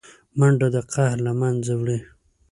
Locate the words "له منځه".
1.27-1.73